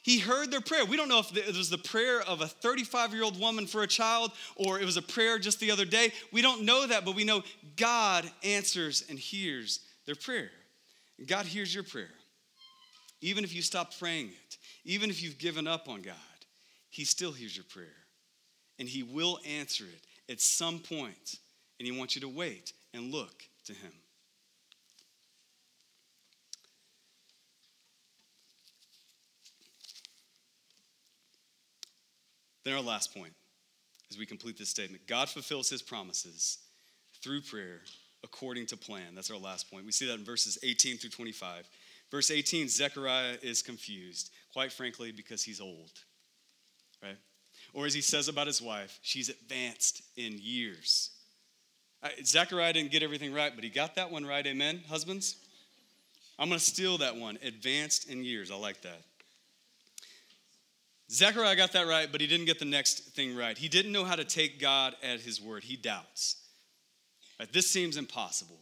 [0.07, 0.85] he heard their prayer.
[0.85, 3.83] We don't know if it was the prayer of a 35 year old woman for
[3.83, 6.13] a child or it was a prayer just the other day.
[6.31, 7.43] We don't know that, but we know
[7.75, 10.49] God answers and hears their prayer.
[11.27, 12.13] God hears your prayer.
[13.19, 16.15] Even if you stop praying it, even if you've given up on God,
[16.89, 17.97] He still hears your prayer.
[18.79, 21.35] And He will answer it at some point.
[21.81, 23.91] And He wants you to wait and look to Him.
[32.67, 33.31] Then, our last point
[34.11, 36.57] as we complete this statement God fulfills his promises
[37.23, 37.79] through prayer
[38.25, 39.15] according to plan.
[39.15, 39.85] That's our last point.
[39.85, 41.69] We see that in verses 18 through 25.
[42.11, 45.91] Verse 18, Zechariah is confused, quite frankly, because he's old,
[47.01, 47.15] right?
[47.73, 51.11] Or as he says about his wife, she's advanced in years.
[52.21, 54.45] Zechariah didn't get everything right, but he got that one right.
[54.45, 55.37] Amen, husbands?
[56.37, 57.39] I'm going to steal that one.
[57.43, 58.51] Advanced in years.
[58.51, 59.03] I like that.
[61.09, 63.57] Zechariah got that right, but he didn't get the next thing right.
[63.57, 65.63] He didn't know how to take God at his word.
[65.63, 66.35] He doubts.
[67.39, 68.59] Right, this seems impossible.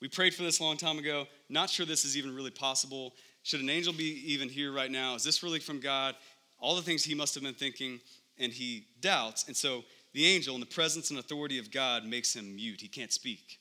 [0.00, 1.26] We prayed for this a long time ago.
[1.48, 3.14] Not sure this is even really possible.
[3.42, 5.14] Should an angel be even here right now?
[5.16, 6.14] Is this really from God?
[6.60, 8.00] All the things he must have been thinking,
[8.38, 9.46] and he doubts.
[9.48, 12.80] And so the angel, in the presence and authority of God, makes him mute.
[12.80, 13.58] He can't speak.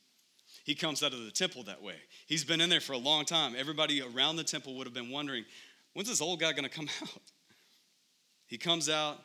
[0.63, 1.96] He comes out of the temple that way.
[2.28, 3.56] He's been in there for a long time.
[3.58, 5.46] Everybody around the temple would have been wondering,
[5.93, 7.22] when's this old guy going to come out?
[8.48, 9.20] He comes out,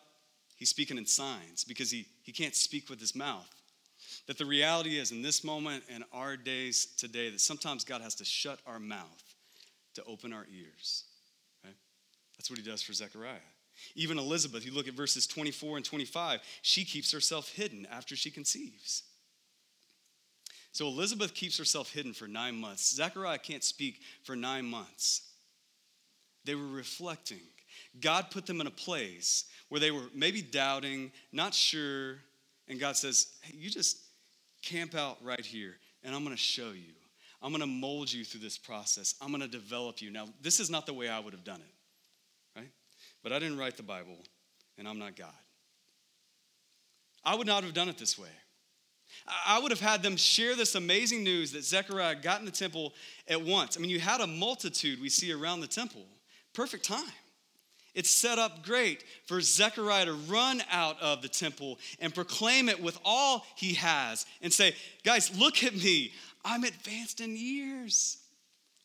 [0.57, 3.49] he's speaking in signs because he, he can't speak with his mouth.
[4.27, 8.17] That the reality is, in this moment and our days today, that sometimes God has
[8.17, 9.35] to shut our mouth
[9.95, 11.05] to open our ears.
[11.65, 11.75] Right?
[12.37, 13.39] That's what he does for Zechariah.
[13.95, 18.31] Even Elizabeth, you look at verses 24 and 25, she keeps herself hidden after she
[18.31, 19.03] conceives.
[20.73, 22.95] So Elizabeth keeps herself hidden for nine months.
[22.95, 25.23] Zechariah can't speak for nine months.
[26.45, 27.43] They were reflecting.
[28.01, 32.17] God put them in a place where they were maybe doubting, not sure,
[32.69, 33.99] and God says, Hey, you just
[34.63, 36.95] camp out right here, and I'm gonna show you.
[37.43, 39.15] I'm gonna mold you through this process.
[39.21, 40.11] I'm gonna develop you.
[40.11, 42.71] Now, this is not the way I would have done it, right?
[43.23, 44.19] But I didn't write the Bible,
[44.79, 45.35] and I'm not God.
[47.25, 48.29] I would not have done it this way.
[49.47, 52.95] I would have had them share this amazing news that Zechariah got in the temple
[53.29, 53.77] at once.
[53.77, 56.07] I mean, you had a multitude we see around the temple.
[56.55, 57.05] Perfect time.
[57.95, 62.83] It's set up great for Zechariah to run out of the temple and proclaim it
[62.83, 64.75] with all he has and say,
[65.05, 66.13] Guys, look at me.
[66.45, 68.19] I'm advanced in years.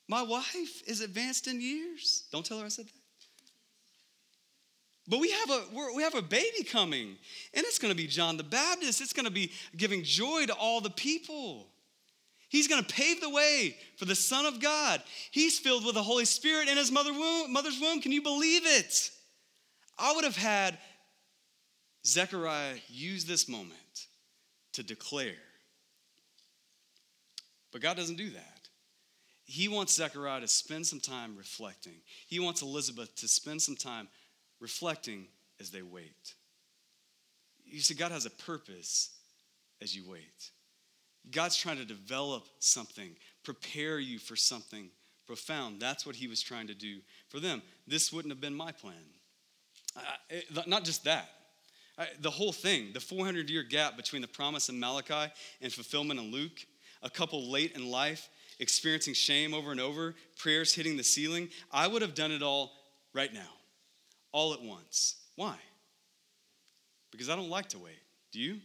[0.08, 2.24] My wife is advanced in years.
[2.32, 2.92] Don't tell her I said that.
[5.08, 5.62] But we have a
[5.96, 7.16] we have a baby coming,
[7.54, 9.00] and it's going to be John the Baptist.
[9.00, 11.68] It's going to be giving joy to all the people.
[12.50, 15.02] He's going to pave the way for the Son of God.
[15.32, 18.02] He's filled with the Holy Spirit in his mother womb, mother's womb.
[18.02, 19.12] Can you believe it?
[20.00, 20.78] I would have had
[22.06, 24.08] Zechariah use this moment
[24.74, 25.34] to declare.
[27.72, 28.70] But God doesn't do that.
[29.44, 31.96] He wants Zechariah to spend some time reflecting.
[32.28, 34.08] He wants Elizabeth to spend some time
[34.60, 35.28] reflecting
[35.60, 36.34] as they wait.
[37.66, 39.12] You see, God has a purpose
[39.82, 40.52] as you wait.
[41.32, 44.90] God's trying to develop something, prepare you for something
[45.26, 45.80] profound.
[45.80, 47.62] That's what he was trying to do for them.
[47.86, 48.96] This wouldn't have been my plan.
[50.66, 51.30] not just that,
[52.22, 56.32] the whole thing, the 400 year gap between the promise in Malachi and fulfillment in
[56.32, 56.66] Luke,
[57.04, 61.88] a couple late in life, experiencing shame over and over, prayers hitting the ceiling, I
[61.88, 62.72] would have done it all
[63.14, 63.50] right now
[64.32, 65.16] all at once.
[65.36, 65.56] Why?
[67.12, 68.00] Because I don't like to wait.
[68.32, 68.60] Do you?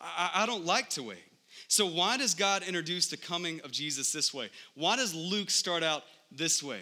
[0.00, 1.24] I, I don't like to wait.
[1.66, 4.50] So, why does God introduce the coming of Jesus this way?
[4.74, 6.80] Why does Luke start out this way?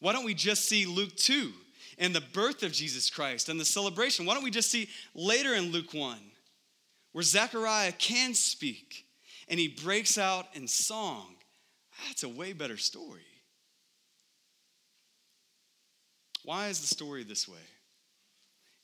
[0.00, 1.52] Why don't we just see Luke 2
[1.98, 4.26] and the birth of Jesus Christ and the celebration?
[4.26, 6.18] Why don't we just see later in Luke 1
[7.12, 9.06] where Zechariah can speak
[9.48, 11.34] and he breaks out in song?
[12.06, 13.22] That's a way better story.
[16.44, 17.58] Why is the story this way?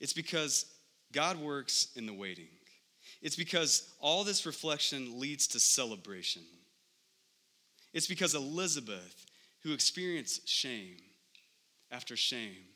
[0.00, 0.66] It's because
[1.12, 2.48] God works in the waiting.
[3.24, 6.42] It's because all this reflection leads to celebration.
[7.94, 9.24] It's because Elizabeth,
[9.62, 10.98] who experienced shame
[11.90, 12.66] after shame,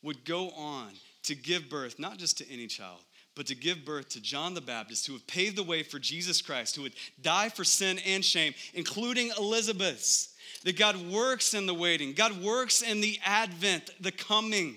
[0.00, 0.92] would go on
[1.24, 3.00] to give birth not just to any child,
[3.34, 6.40] but to give birth to John the Baptist, who would pave the way for Jesus
[6.40, 10.28] Christ, who would die for sin and shame, including Elizabeth's.
[10.64, 14.76] That God works in the waiting, God works in the advent, the coming,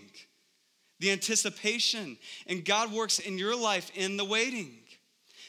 [0.99, 4.77] the anticipation, and God works in your life in the waiting.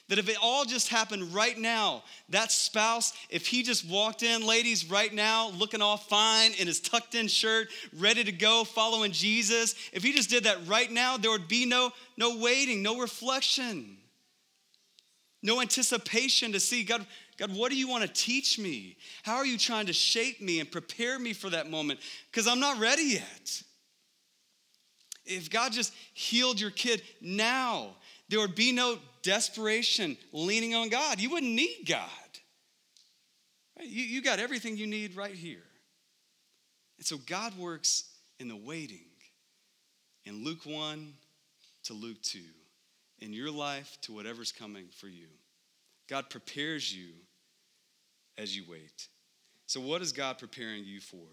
[0.09, 4.47] That if it all just happened right now, that spouse, if he just walked in,
[4.47, 9.12] ladies, right now, looking all fine in his tucked in shirt, ready to go, following
[9.12, 13.01] Jesus, if he just did that right now, there would be no, no waiting, no
[13.01, 13.97] reflection,
[15.43, 17.07] no anticipation to see God,
[17.38, 18.97] God, what do you want to teach me?
[19.23, 22.01] How are you trying to shape me and prepare me for that moment?
[22.31, 23.62] Because I'm not ready yet.
[25.25, 27.97] If God just healed your kid now,
[28.29, 31.21] there would be no desperation leaning on God.
[31.21, 32.09] You wouldn't need God.
[33.81, 35.65] You, you got everything you need right here.
[36.99, 38.05] And so God works
[38.39, 39.07] in the waiting
[40.25, 41.13] in Luke 1
[41.85, 42.39] to Luke 2,
[43.21, 45.27] in your life to whatever's coming for you.
[46.09, 47.09] God prepares you
[48.39, 49.09] as you wait.
[49.67, 51.27] So, what is God preparing you for?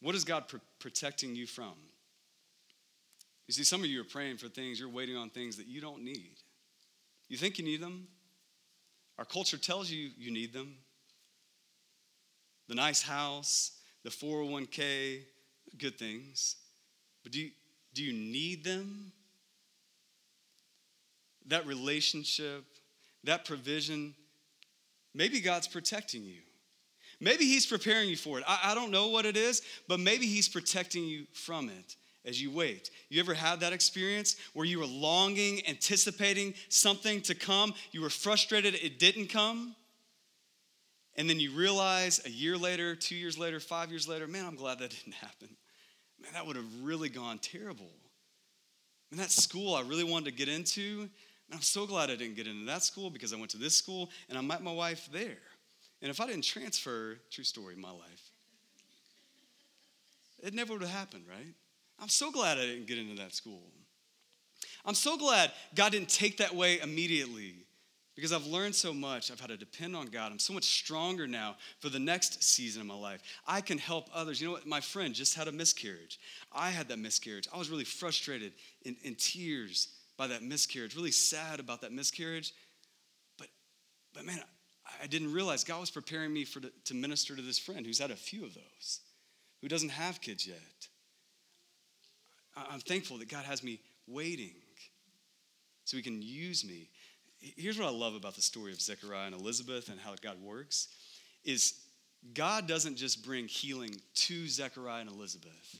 [0.00, 1.74] What is God pr- protecting you from?
[3.50, 5.80] You see, some of you are praying for things, you're waiting on things that you
[5.80, 6.36] don't need.
[7.28, 8.06] You think you need them.
[9.18, 10.76] Our culture tells you you need them.
[12.68, 13.72] The nice house,
[14.04, 15.22] the 401k,
[15.78, 16.58] good things.
[17.24, 17.50] But do you,
[17.92, 19.10] do you need them?
[21.48, 22.64] That relationship,
[23.24, 24.14] that provision,
[25.12, 26.42] maybe God's protecting you.
[27.18, 28.44] Maybe He's preparing you for it.
[28.46, 32.40] I, I, don't know what it is, but maybe He's protecting you from it as
[32.40, 32.90] you wait.
[33.08, 37.74] You ever had that experience where you were longing, anticipating something to come?
[37.92, 39.74] You were frustrated it didn't come?
[41.16, 44.56] And then you realize a year later, two years later, five years later, man, I'm
[44.56, 45.48] glad that didn't happen.
[46.22, 47.90] Man, that would have really gone terrible.
[49.10, 51.08] And that school I really wanted to get into,
[51.52, 54.10] I'm so glad I didn't get into that school because I went to this school
[54.28, 55.38] and I met my wife there.
[56.00, 58.30] And if I didn't transfer, true story, my life,
[60.42, 61.54] it never would have happened, right?
[62.00, 63.62] I'm so glad I didn't get into that school.
[64.84, 67.54] I'm so glad God didn't take that way immediately
[68.16, 69.30] because I've learned so much.
[69.30, 70.32] I've had to depend on God.
[70.32, 73.22] I'm so much stronger now for the next season of my life.
[73.46, 74.40] I can help others.
[74.40, 74.66] You know what?
[74.66, 76.18] My friend just had a miscarriage.
[76.52, 77.48] I had that miscarriage.
[77.52, 82.52] I was really frustrated in, in tears by that miscarriage, really sad about that miscarriage.
[83.38, 83.48] But,
[84.12, 84.40] but man,
[84.86, 87.98] I, I didn't realize God was preparing me for to minister to this friend who's
[87.98, 89.00] had a few of those,
[89.62, 90.88] who doesn't have kids yet.
[92.56, 94.54] I'm thankful that God has me waiting
[95.84, 96.88] so he can use me.
[97.40, 100.88] Here's what I love about the story of Zechariah and Elizabeth and how God works
[101.44, 101.74] is
[102.34, 105.78] God doesn't just bring healing to Zechariah and Elizabeth.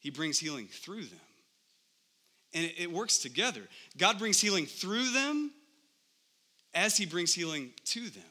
[0.00, 1.20] He brings healing through them.
[2.52, 3.62] And it, it works together.
[3.96, 5.52] God brings healing through them
[6.74, 8.22] as he brings healing to them.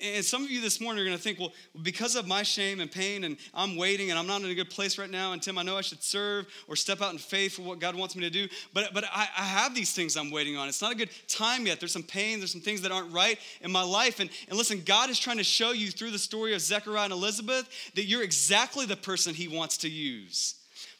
[0.00, 2.80] And some of you this morning are going to think, well, because of my shame
[2.80, 5.42] and pain, and I'm waiting, and I'm not in a good place right now, and
[5.42, 8.14] Tim, I know I should serve or step out in faith for what God wants
[8.14, 10.68] me to do, but, but I, I have these things I'm waiting on.
[10.68, 11.80] It's not a good time yet.
[11.80, 14.20] There's some pain, there's some things that aren't right in my life.
[14.20, 17.12] And, and listen, God is trying to show you through the story of Zechariah and
[17.12, 20.54] Elizabeth that you're exactly the person He wants to use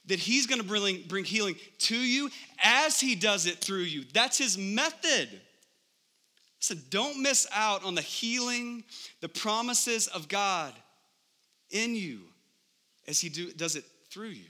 [0.09, 2.31] that he's going to bring, bring healing to you
[2.65, 4.05] as he does it through you.
[4.13, 5.29] That's his method.
[6.61, 8.85] So don't miss out on the healing,
[9.21, 10.75] the promises of God
[11.71, 12.21] in you
[13.07, 14.47] as He do, does it through you.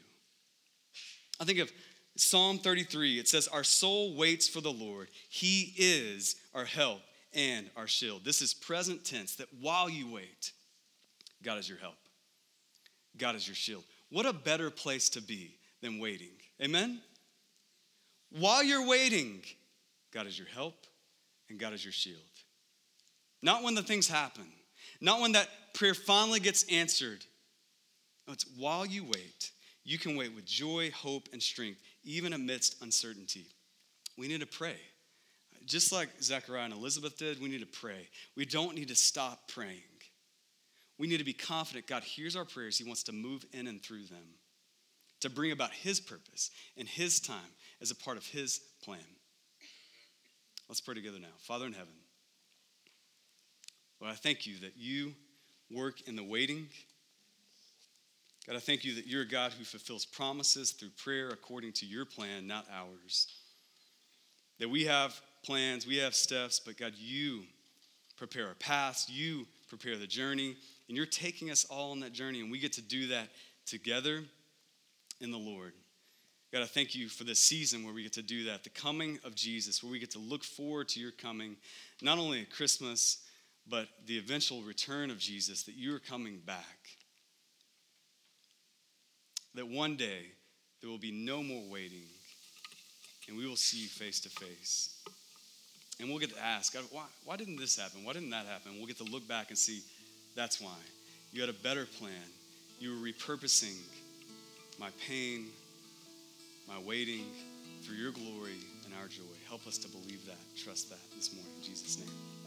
[1.41, 1.71] I think of
[2.17, 3.19] Psalm 33.
[3.19, 5.09] It says, Our soul waits for the Lord.
[5.29, 7.01] He is our help
[7.35, 8.25] and our shield.
[8.25, 10.53] This is present tense that while you wait,
[11.43, 11.99] God is your help,
[13.17, 13.85] God is your shield.
[14.11, 16.33] What a better place to be than waiting.
[16.63, 17.01] Amen?
[18.31, 19.43] While you're waiting,
[20.13, 20.88] God is your help
[21.49, 22.19] and God is your shield.
[23.43, 24.47] Not when the things happen,
[25.01, 27.25] not when that prayer finally gets answered.
[28.27, 29.51] No, it's while you wait.
[29.85, 33.47] You can wait with joy, hope, and strength, even amidst uncertainty.
[34.19, 34.77] We need to pray.
[35.65, 38.09] Just like Zechariah and Elizabeth did, we need to pray.
[38.37, 39.83] We don't need to stop praying.
[40.99, 42.77] We need to be confident God hears our prayers.
[42.77, 44.35] He wants to move in and through them
[45.21, 48.99] to bring about His purpose and His time as a part of His plan.
[50.69, 51.29] Let's pray together now.
[51.39, 51.95] Father in heaven,
[54.01, 55.15] Lord, I thank you that you
[55.71, 56.69] work in the waiting.
[58.47, 61.87] God, I thank you that you're a God who fulfills promises through prayer according to
[61.87, 63.29] your plan, not ours.
[64.59, 67.43] That we have plans, we have steps, but God, you
[68.17, 70.57] prepare our paths, you prepare the journey,
[70.89, 73.29] and you're taking us all on that journey, and we get to do that
[73.67, 74.23] together
[75.21, 75.73] in the Lord.
[76.53, 79.19] God, I thank you for this season where we get to do that, the coming
[79.23, 81.57] of Jesus, where we get to look forward to your coming,
[82.01, 83.19] not only at Christmas,
[83.69, 86.79] but the eventual return of Jesus, that you are coming back.
[89.55, 90.23] That one day
[90.81, 92.07] there will be no more waiting,
[93.29, 95.03] and we will see you face to face.
[96.01, 98.05] And we'll get to ask, God, why, why didn't this happen?
[98.05, 98.73] Why didn't that happen?
[98.79, 99.83] We'll get to look back and see
[100.35, 100.77] that's why.
[101.33, 102.13] You had a better plan.
[102.79, 103.77] You were repurposing
[104.79, 105.47] my pain,
[106.69, 107.25] my waiting
[107.87, 109.23] for your glory and our joy.
[109.49, 112.38] Help us to believe that, trust that this morning in Jesus' name.